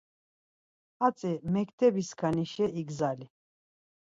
[0.99, 3.25] Hatzi mektebiskanişe igzali.